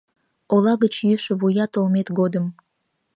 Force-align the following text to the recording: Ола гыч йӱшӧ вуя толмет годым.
Ола 0.53 0.73
гыч 0.83 0.93
йӱшӧ 1.09 1.33
вуя 1.39 1.65
толмет 1.73 2.07
годым. 2.19 2.45